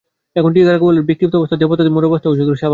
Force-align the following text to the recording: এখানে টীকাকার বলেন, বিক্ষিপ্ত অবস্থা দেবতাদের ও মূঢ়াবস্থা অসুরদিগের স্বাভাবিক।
এখানে 0.37 0.53
টীকাকার 0.55 0.83
বলেন, 0.85 1.03
বিক্ষিপ্ত 1.09 1.33
অবস্থা 1.39 1.55
দেবতাদের 1.61 1.91
ও 1.93 1.95
মূঢ়াবস্থা 1.95 2.27
অসুরদিগের 2.31 2.55
স্বাভাবিক। 2.61 2.69